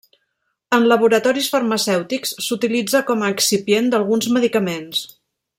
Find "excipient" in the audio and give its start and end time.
3.37-3.93